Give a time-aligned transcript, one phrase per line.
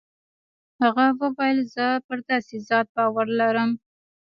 [0.81, 3.71] هغه وويل زه پر داسې ذات باور لرم.